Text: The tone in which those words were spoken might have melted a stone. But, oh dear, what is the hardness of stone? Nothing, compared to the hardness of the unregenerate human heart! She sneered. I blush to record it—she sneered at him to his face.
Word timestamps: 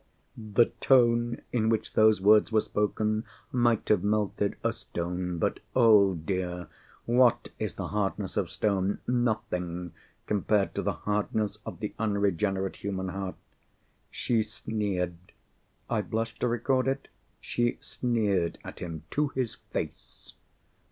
The 0.35 0.65
tone 0.79 1.43
in 1.51 1.69
which 1.69 1.93
those 1.93 2.19
words 2.19 2.51
were 2.51 2.61
spoken 2.61 3.23
might 3.51 3.87
have 3.89 4.03
melted 4.03 4.55
a 4.63 4.73
stone. 4.73 5.37
But, 5.37 5.59
oh 5.75 6.15
dear, 6.15 6.69
what 7.05 7.49
is 7.59 7.75
the 7.75 7.89
hardness 7.89 8.35
of 8.35 8.49
stone? 8.49 8.97
Nothing, 9.07 9.91
compared 10.25 10.73
to 10.73 10.81
the 10.81 10.93
hardness 11.05 11.59
of 11.67 11.81
the 11.81 11.93
unregenerate 11.99 12.77
human 12.77 13.09
heart! 13.09 13.35
She 14.09 14.41
sneered. 14.41 15.17
I 15.87 16.01
blush 16.01 16.33
to 16.39 16.47
record 16.47 16.87
it—she 16.87 17.77
sneered 17.79 18.57
at 18.63 18.79
him 18.79 19.03
to 19.11 19.27
his 19.27 19.53
face. 19.53 20.33